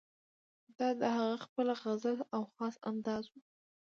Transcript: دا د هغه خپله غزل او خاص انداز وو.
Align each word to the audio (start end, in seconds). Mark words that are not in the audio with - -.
دا 0.77 0.89
د 1.01 1.03
هغه 1.17 1.35
خپله 1.45 1.73
غزل 1.83 2.17
او 2.35 2.41
خاص 2.55 2.75
انداز 2.91 3.23
وو. 3.29 3.39